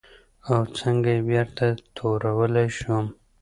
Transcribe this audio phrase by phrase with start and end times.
[0.51, 1.65] او څنګه یې بېرته
[1.95, 2.95] تورولی شو؟